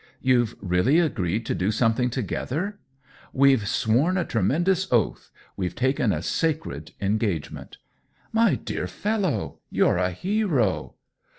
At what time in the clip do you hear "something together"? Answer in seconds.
1.69-2.79